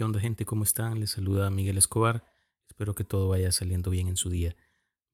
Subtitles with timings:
[0.00, 0.46] ¿Qué onda gente?
[0.46, 0.98] ¿Cómo están?
[0.98, 2.24] Les saluda Miguel Escobar.
[2.66, 4.56] Espero que todo vaya saliendo bien en su día.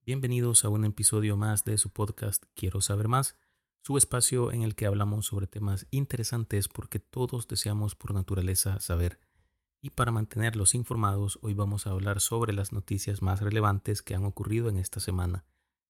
[0.04, 3.34] Bienvenidos a un episodio más de su podcast Quiero saber más,
[3.82, 9.18] su espacio en el que hablamos sobre temas interesantes porque todos deseamos por naturaleza saber.
[9.82, 14.24] Y para mantenerlos informados, hoy vamos a hablar sobre las noticias más relevantes que han
[14.24, 15.44] ocurrido en esta semana.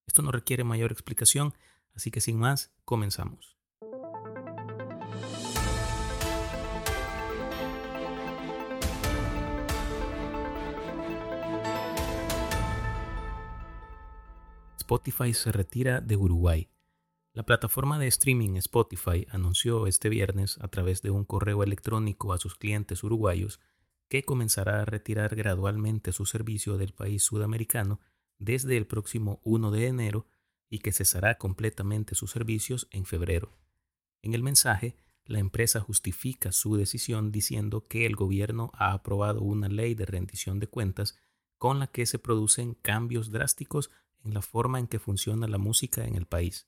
[0.07, 1.53] Esto no requiere mayor explicación,
[1.93, 3.57] así que sin más, comenzamos.
[14.87, 16.69] Spotify se retira de Uruguay.
[17.33, 22.37] La plataforma de streaming Spotify anunció este viernes a través de un correo electrónico a
[22.37, 23.59] sus clientes uruguayos
[24.07, 27.99] que comenzará a retirar gradualmente su servicio del país sudamericano
[28.39, 30.25] desde el próximo 1 de enero
[30.69, 33.57] y que cesará completamente sus servicios en febrero.
[34.21, 39.67] En el mensaje, la empresa justifica su decisión diciendo que el gobierno ha aprobado una
[39.67, 41.17] ley de rendición de cuentas
[41.57, 43.89] con la que se producen cambios drásticos
[44.27, 46.67] en la forma en que funciona la música en el país.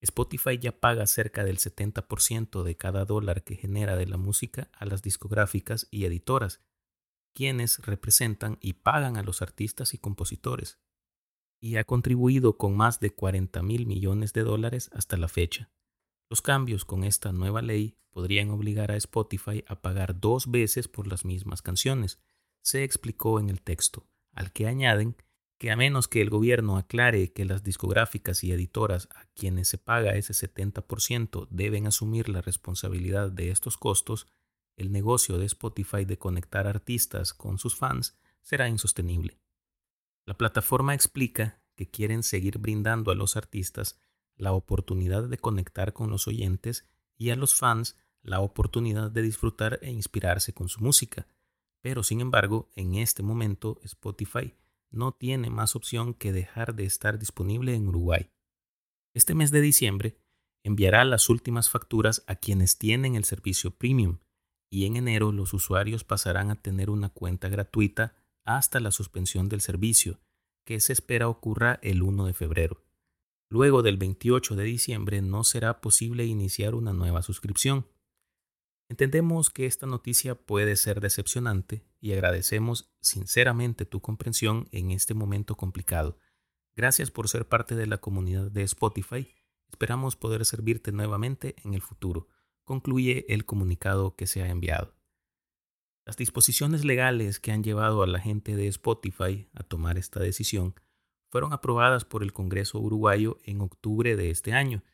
[0.00, 4.86] Spotify ya paga cerca del 70% de cada dólar que genera de la música a
[4.86, 6.60] las discográficas y editoras,
[7.34, 10.78] quienes representan y pagan a los artistas y compositores,
[11.60, 15.70] y ha contribuido con más de 40 mil millones de dólares hasta la fecha.
[16.30, 21.06] Los cambios con esta nueva ley podrían obligar a Spotify a pagar dos veces por
[21.06, 22.18] las mismas canciones,
[22.62, 25.16] se explicó en el texto, al que añaden
[25.58, 29.78] que a menos que el gobierno aclare que las discográficas y editoras a quienes se
[29.78, 34.26] paga ese 70% deben asumir la responsabilidad de estos costos,
[34.76, 39.40] el negocio de Spotify de conectar artistas con sus fans será insostenible.
[40.26, 43.98] La plataforma explica que quieren seguir brindando a los artistas
[44.36, 49.78] la oportunidad de conectar con los oyentes y a los fans la oportunidad de disfrutar
[49.82, 51.26] e inspirarse con su música.
[51.80, 54.52] Pero sin embargo, en este momento Spotify
[54.96, 58.30] no tiene más opción que dejar de estar disponible en Uruguay.
[59.14, 60.18] Este mes de diciembre
[60.64, 64.18] enviará las últimas facturas a quienes tienen el servicio premium
[64.70, 69.60] y en enero los usuarios pasarán a tener una cuenta gratuita hasta la suspensión del
[69.60, 70.20] servicio,
[70.64, 72.84] que se espera ocurra el 1 de febrero.
[73.48, 77.86] Luego del 28 de diciembre no será posible iniciar una nueva suscripción.
[78.88, 85.56] Entendemos que esta noticia puede ser decepcionante y agradecemos sinceramente tu comprensión en este momento
[85.56, 86.18] complicado.
[86.76, 89.34] Gracias por ser parte de la comunidad de Spotify.
[89.68, 92.28] Esperamos poder servirte nuevamente en el futuro,
[92.64, 94.94] concluye el comunicado que se ha enviado.
[96.04, 100.76] Las disposiciones legales que han llevado a la gente de Spotify a tomar esta decisión
[101.32, 104.84] fueron aprobadas por el Congreso uruguayo en octubre de este año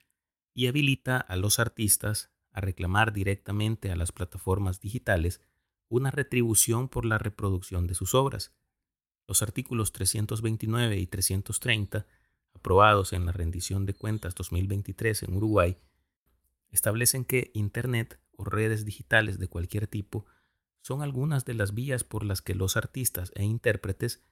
[0.55, 5.41] y habilita a los artistas a reclamar directamente a las plataformas digitales
[5.89, 8.55] una retribución por la reproducción de sus obras.
[9.29, 12.07] Los artículos 329 y 330,
[12.55, 15.77] aprobados en la rendición de cuentas 2023 en Uruguay,
[16.71, 20.27] establecen que Internet o redes digitales de cualquier tipo
[20.81, 24.23] son algunas de las vías por las que los artistas e intérpretes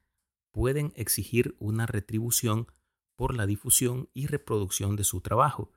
[0.50, 2.66] pueden exigir una retribución
[3.14, 5.70] por la difusión y reproducción de su trabajo,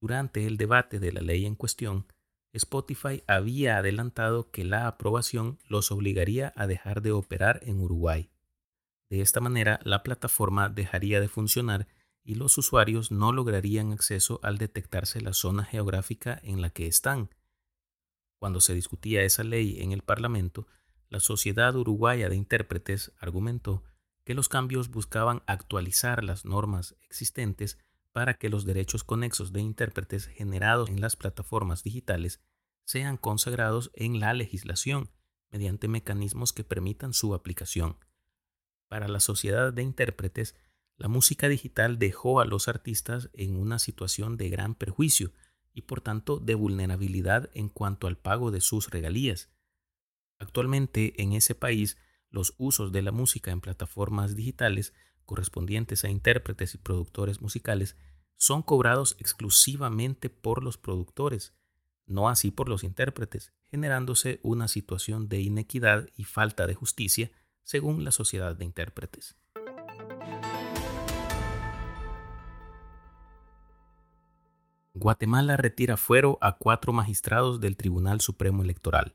[0.00, 2.06] durante el debate de la ley en cuestión,
[2.52, 8.30] Spotify había adelantado que la aprobación los obligaría a dejar de operar en Uruguay.
[9.10, 11.88] De esta manera, la plataforma dejaría de funcionar
[12.22, 17.30] y los usuarios no lograrían acceso al detectarse la zona geográfica en la que están.
[18.38, 20.66] Cuando se discutía esa ley en el Parlamento,
[21.08, 23.82] la Sociedad Uruguaya de Intérpretes argumentó
[24.24, 27.78] que los cambios buscaban actualizar las normas existentes
[28.12, 32.40] para que los derechos conexos de intérpretes generados en las plataformas digitales
[32.84, 35.10] sean consagrados en la legislación
[35.50, 37.96] mediante mecanismos que permitan su aplicación.
[38.88, 40.56] Para la sociedad de intérpretes,
[40.96, 45.32] la música digital dejó a los artistas en una situación de gran perjuicio
[45.72, 49.50] y por tanto de vulnerabilidad en cuanto al pago de sus regalías.
[50.38, 51.98] Actualmente en ese país,
[52.30, 54.92] los usos de la música en plataformas digitales
[55.28, 57.96] correspondientes a intérpretes y productores musicales
[58.36, 61.52] son cobrados exclusivamente por los productores,
[62.06, 67.30] no así por los intérpretes, generándose una situación de inequidad y falta de justicia
[67.62, 69.36] según la sociedad de intérpretes.
[74.94, 79.14] Guatemala retira fuero a cuatro magistrados del Tribunal Supremo Electoral.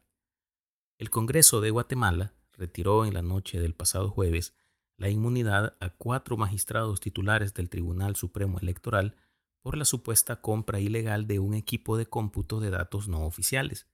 [1.00, 4.54] El Congreso de Guatemala retiró en la noche del pasado jueves
[4.98, 9.16] la inmunidad a cuatro magistrados titulares del Tribunal Supremo Electoral
[9.62, 13.88] por la supuesta compra ilegal de un equipo de cómputo de datos no oficiales.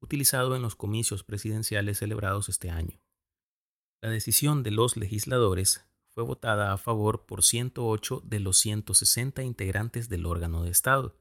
[0.00, 3.00] utilizado en los comicios presidenciales celebrados este año.
[4.02, 10.08] La decisión de los legisladores fue votada a favor por 108 de los 160 integrantes
[10.08, 11.16] del órgano de Estado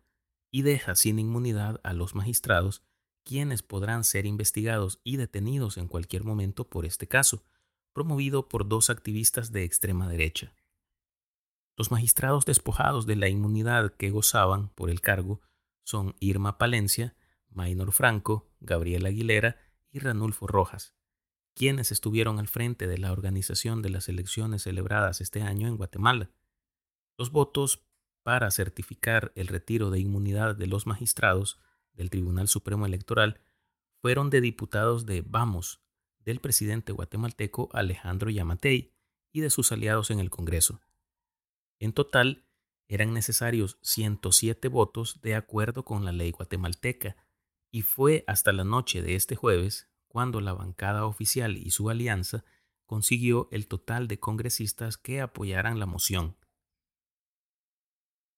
[0.51, 2.81] y deja sin inmunidad a los magistrados,
[3.23, 7.43] quienes podrán ser investigados y detenidos en cualquier momento por este caso,
[7.93, 10.53] promovido por dos activistas de extrema derecha.
[11.77, 15.41] Los magistrados despojados de la inmunidad que gozaban por el cargo
[15.83, 17.15] son Irma Palencia,
[17.49, 19.57] Maynor Franco, Gabriel Aguilera
[19.91, 20.93] y Ranulfo Rojas,
[21.53, 26.29] quienes estuvieron al frente de la organización de las elecciones celebradas este año en Guatemala.
[27.17, 27.83] Los votos
[28.23, 31.59] para certificar el retiro de inmunidad de los magistrados
[31.93, 33.41] del Tribunal Supremo Electoral
[34.01, 35.80] fueron de diputados de Vamos,
[36.25, 38.93] del presidente guatemalteco Alejandro Yamatei
[39.31, 40.81] y de sus aliados en el Congreso.
[41.79, 42.45] En total,
[42.87, 47.15] eran necesarios 107 votos de acuerdo con la ley guatemalteca,
[47.71, 52.43] y fue hasta la noche de este jueves cuando la bancada oficial y su alianza
[52.85, 56.35] consiguió el total de congresistas que apoyaran la moción.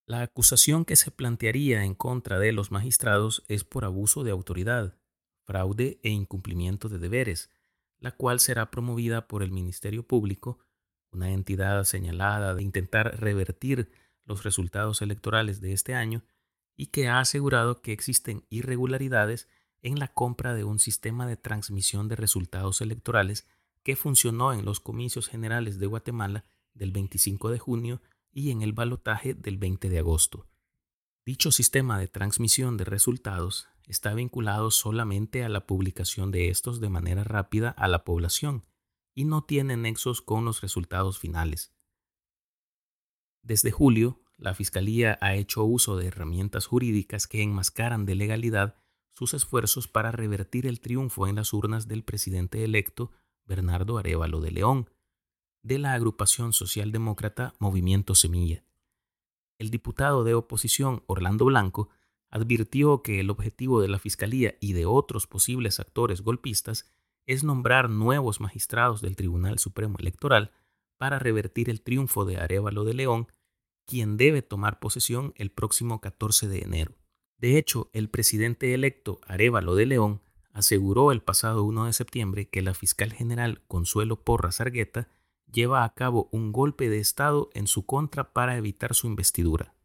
[0.06, 5.00] La acusación que se plantearía en contra de los magistrados es por abuso de autoridad,
[5.46, 7.50] fraude e incumplimiento de deberes,
[8.04, 10.60] la cual será promovida por el Ministerio Público,
[11.12, 13.94] una entidad señalada de intentar revertir
[14.26, 16.22] los resultados electorales de este año
[16.76, 19.48] y que ha asegurado que existen irregularidades
[19.82, 23.48] en la compra de un sistema de transmisión de resultados electorales
[23.84, 28.02] que funcionó en los comicios generales de Guatemala del 25 de junio
[28.34, 30.46] y en el balotaje del 20 de agosto.
[31.26, 36.90] Dicho sistema de transmisión de resultados está vinculado solamente a la publicación de estos de
[36.90, 38.66] manera rápida a la población
[39.16, 41.74] y no tiene nexos con los resultados finales.
[43.42, 48.76] Desde julio, la Fiscalía ha hecho uso de herramientas jurídicas que enmascaran de legalidad
[49.14, 53.12] sus esfuerzos para revertir el triunfo en las urnas del presidente electo
[53.46, 54.90] Bernardo Arevalo de León,
[55.62, 58.66] de la agrupación socialdemócrata Movimiento Semilla.
[59.64, 61.88] El diputado de oposición Orlando Blanco
[62.30, 66.92] advirtió que el objetivo de la Fiscalía y de otros posibles actores golpistas
[67.26, 70.52] es nombrar nuevos magistrados del Tribunal Supremo Electoral
[70.98, 73.28] para revertir el triunfo de Arevalo de León,
[73.86, 76.98] quien debe tomar posesión el próximo 14 de enero.
[77.38, 80.22] De hecho, el presidente electo Arevalo de León
[80.52, 85.08] aseguró el pasado 1 de septiembre que la fiscal general Consuelo Porras Argueta
[85.54, 89.76] lleva a cabo un golpe de Estado en su contra para evitar su investidura.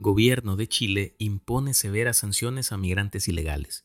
[0.00, 3.84] Gobierno de Chile impone severas sanciones a migrantes ilegales.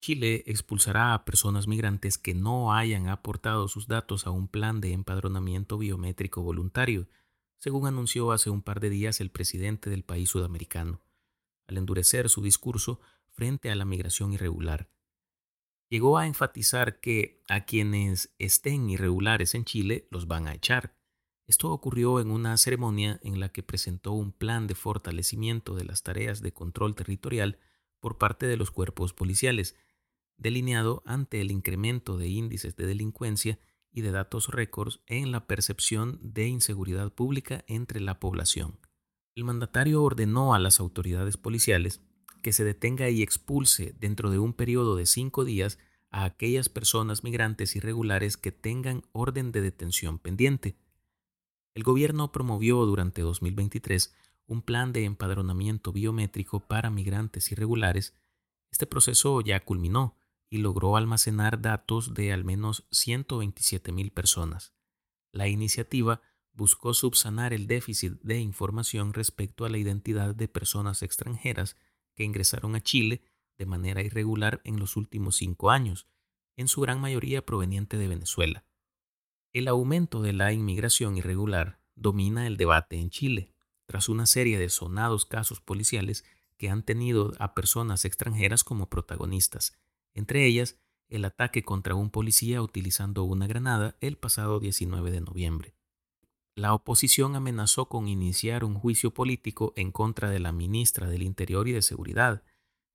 [0.00, 4.92] Chile expulsará a personas migrantes que no hayan aportado sus datos a un plan de
[4.92, 7.08] empadronamiento biométrico voluntario
[7.58, 11.00] según anunció hace un par de días el presidente del país sudamericano,
[11.66, 13.00] al endurecer su discurso
[13.32, 14.93] frente a la migración irregular.
[15.90, 20.96] Llegó a enfatizar que a quienes estén irregulares en Chile los van a echar.
[21.46, 26.02] Esto ocurrió en una ceremonia en la que presentó un plan de fortalecimiento de las
[26.02, 27.58] tareas de control territorial
[28.00, 29.76] por parte de los cuerpos policiales,
[30.36, 33.58] delineado ante el incremento de índices de delincuencia
[33.92, 38.80] y de datos récords en la percepción de inseguridad pública entre la población.
[39.36, 42.00] El mandatario ordenó a las autoridades policiales
[42.44, 45.78] que se detenga y expulse dentro de un periodo de cinco días
[46.10, 50.76] a aquellas personas migrantes irregulares que tengan orden de detención pendiente.
[51.74, 54.14] El gobierno promovió durante 2023
[54.46, 58.12] un plan de empadronamiento biométrico para migrantes irregulares.
[58.70, 60.18] Este proceso ya culminó
[60.50, 64.74] y logró almacenar datos de al menos 127 mil personas.
[65.32, 66.20] La iniciativa
[66.52, 71.78] buscó subsanar el déficit de información respecto a la identidad de personas extranjeras
[72.14, 73.22] que ingresaron a Chile
[73.58, 76.06] de manera irregular en los últimos cinco años,
[76.56, 78.64] en su gran mayoría proveniente de Venezuela.
[79.52, 83.54] El aumento de la inmigración irregular domina el debate en Chile,
[83.86, 86.24] tras una serie de sonados casos policiales
[86.56, 89.78] que han tenido a personas extranjeras como protagonistas,
[90.14, 90.78] entre ellas
[91.08, 95.73] el ataque contra un policía utilizando una granada el pasado 19 de noviembre.
[96.56, 101.66] La oposición amenazó con iniciar un juicio político en contra de la ministra del Interior
[101.66, 102.44] y de Seguridad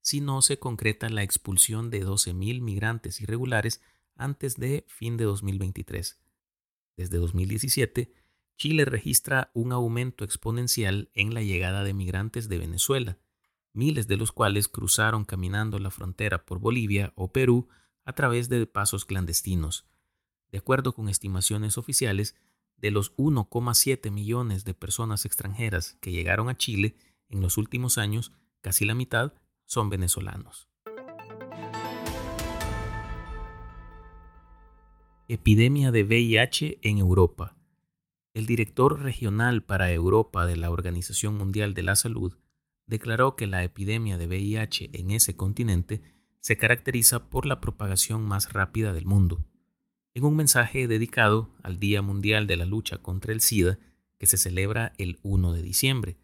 [0.00, 3.82] si no se concreta la expulsión de 12.000 migrantes irregulares
[4.16, 6.18] antes de fin de 2023.
[6.96, 8.14] Desde 2017,
[8.56, 13.18] Chile registra un aumento exponencial en la llegada de migrantes de Venezuela,
[13.72, 17.68] miles de los cuales cruzaron caminando la frontera por Bolivia o Perú
[18.04, 19.86] a través de pasos clandestinos.
[20.50, 22.36] De acuerdo con estimaciones oficiales,
[22.80, 26.96] de los 1,7 millones de personas extranjeras que llegaron a Chile
[27.28, 29.32] en los últimos años casi la mitad
[29.64, 30.68] son venezolanos.
[35.28, 37.56] Epidemia de VIH en Europa.
[38.34, 42.36] El director regional para Europa de la Organización Mundial de la Salud
[42.86, 46.02] declaró que la epidemia de VIH en ese continente
[46.40, 49.44] se caracteriza por la propagación más rápida del mundo.
[50.14, 53.78] En un mensaje dedicado al Día Mundial de la Lucha contra el SIDA,
[54.18, 56.16] que se celebra el 1 de diciembre,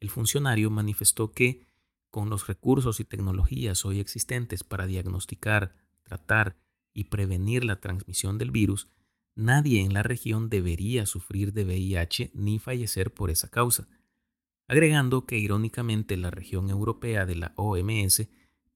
[0.00, 1.66] el funcionario manifestó que,
[2.10, 6.56] con los recursos y tecnologías hoy existentes para diagnosticar, tratar
[6.94, 8.88] y prevenir la transmisión del virus,
[9.34, 13.88] nadie en la región debería sufrir de VIH ni fallecer por esa causa
[14.72, 18.26] agregando que irónicamente la región europea de la OMS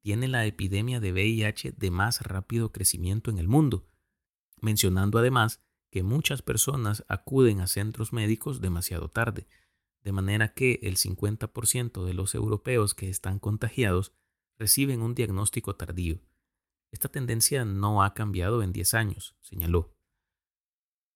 [0.02, 3.86] tiene la epidemia de VIH de más rápido crecimiento en el mundo,
[4.66, 9.46] mencionando además que muchas personas acuden a centros médicos demasiado tarde,
[10.02, 14.12] de manera que el 50% de los europeos que están contagiados
[14.58, 16.20] reciben un diagnóstico tardío.
[16.90, 19.94] Esta tendencia no ha cambiado en 10 años, señaló.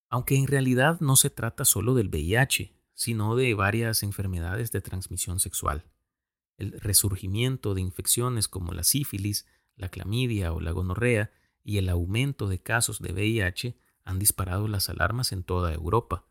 [0.09, 5.41] Aunque en realidad no se trata solo del VIH, sino de varias enfermedades de transmisión
[5.41, 5.85] sexual.
[6.57, 12.49] El resurgimiento de infecciones como la sífilis, la clamidia o la gonorrea y el aumento
[12.49, 16.27] de casos de VIH han disparado las alarmas en toda Europa.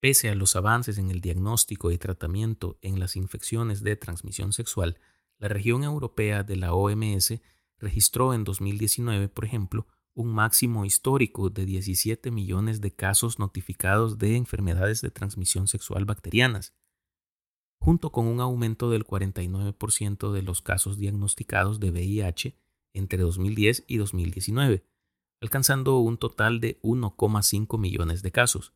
[0.00, 4.98] Pese a los avances en el diagnóstico y tratamiento en las infecciones de transmisión sexual,
[5.38, 7.40] la región europea de la OMS
[7.78, 14.36] registró en 2019, por ejemplo, un máximo histórico de 17 millones de casos notificados de
[14.36, 16.74] enfermedades de transmisión sexual bacterianas,
[17.78, 22.61] junto con un aumento del 49% de los casos diagnosticados de VIH
[22.94, 24.84] entre 2010 y 2019,
[25.40, 28.72] alcanzando un total de 1,5 millones de casos.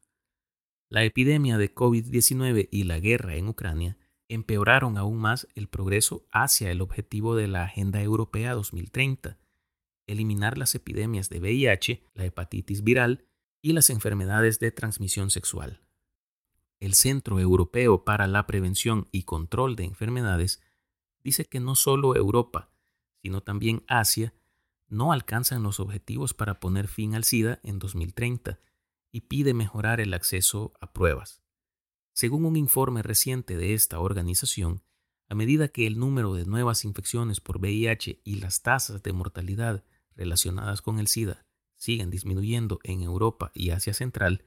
[0.89, 6.71] La epidemia de COVID-19 y la guerra en Ucrania empeoraron aún más el progreso hacia
[6.71, 9.39] el objetivo de la Agenda Europea 2030,
[10.07, 13.25] eliminar las epidemias de VIH, la hepatitis viral
[13.63, 15.81] y las enfermedades de transmisión sexual.
[16.79, 20.63] El Centro Europeo para la Prevención y Control de Enfermedades
[21.25, 22.71] dice que no solo Europa,
[23.27, 24.33] sino también Asia,
[24.87, 28.61] no alcanzan los objetivos para poner fin al SIDA en 2030
[29.11, 31.43] y pide mejorar el acceso a pruebas.
[32.13, 34.85] Según un informe reciente de esta organización,
[35.29, 39.83] a medida que el número de nuevas infecciones por VIH y las tasas de mortalidad
[40.15, 44.45] relacionadas con el SIDA siguen disminuyendo en Europa y Asia Central,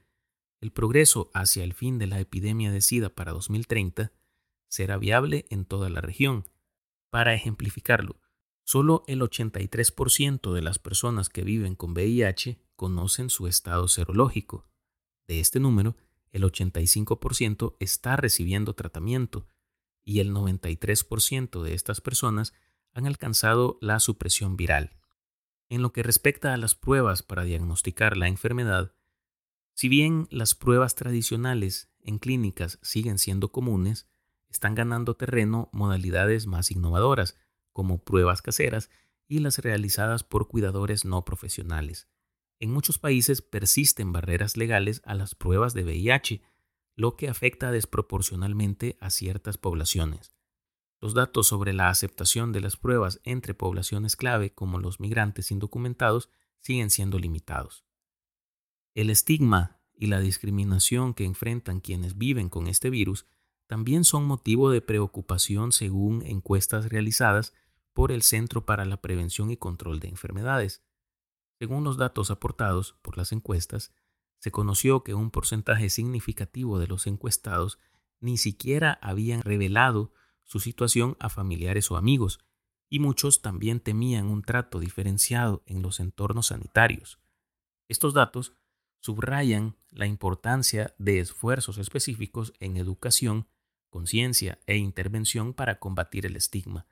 [0.62, 4.10] el progreso hacia el fin de la epidemia de SIDA para 2030
[4.68, 6.46] será viable en toda la región.
[7.10, 8.19] Para ejemplificarlo,
[8.70, 14.64] solo el 83% de las personas que viven con VIH conocen su estado serológico.
[15.26, 15.96] De este número,
[16.30, 19.48] el 85% está recibiendo tratamiento
[20.04, 22.52] y el 93% de estas personas
[22.92, 24.96] han alcanzado la supresión viral.
[25.68, 28.94] En lo que respecta a las pruebas para diagnosticar la enfermedad,
[29.74, 34.06] si bien las pruebas tradicionales en clínicas siguen siendo comunes,
[34.48, 37.36] están ganando terreno modalidades más innovadoras,
[37.72, 38.90] como pruebas caseras
[39.28, 42.08] y las realizadas por cuidadores no profesionales.
[42.58, 46.42] En muchos países persisten barreras legales a las pruebas de VIH,
[46.96, 50.34] lo que afecta desproporcionalmente a ciertas poblaciones.
[51.00, 56.28] Los datos sobre la aceptación de las pruebas entre poblaciones clave como los migrantes indocumentados
[56.58, 57.86] siguen siendo limitados.
[58.94, 63.26] El estigma y la discriminación que enfrentan quienes viven con este virus
[63.70, 67.54] también son motivo de preocupación según encuestas realizadas
[67.92, 70.82] por el Centro para la Prevención y Control de Enfermedades.
[71.60, 73.94] Según los datos aportados por las encuestas,
[74.40, 77.78] se conoció que un porcentaje significativo de los encuestados
[78.18, 80.12] ni siquiera habían revelado
[80.42, 82.40] su situación a familiares o amigos,
[82.88, 87.20] y muchos también temían un trato diferenciado en los entornos sanitarios.
[87.86, 88.52] Estos datos
[88.98, 93.46] subrayan la importancia de esfuerzos específicos en educación,
[93.90, 96.86] conciencia e intervención para combatir el estigma,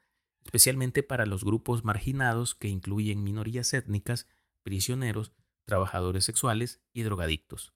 [0.45, 4.29] especialmente para los grupos marginados que incluyen minorías étnicas,
[4.63, 5.33] prisioneros,
[5.65, 7.73] trabajadores sexuales y drogadictos.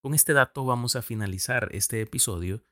[0.00, 2.62] Con este dato vamos a finalizar este episodio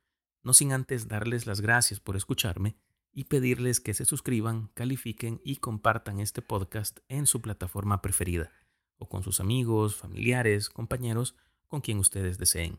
[0.46, 2.76] no sin antes darles las gracias por escucharme
[3.12, 8.52] y pedirles que se suscriban, califiquen y compartan este podcast en su plataforma preferida,
[8.96, 11.34] o con sus amigos, familiares, compañeros,
[11.66, 12.78] con quien ustedes deseen.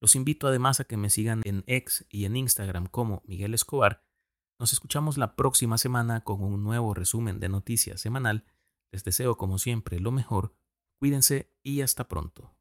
[0.00, 4.02] Los invito además a que me sigan en X y en Instagram como Miguel Escobar.
[4.58, 8.44] Nos escuchamos la próxima semana con un nuevo resumen de noticias semanal.
[8.92, 10.54] Les deseo como siempre lo mejor,
[10.98, 12.59] cuídense y hasta pronto.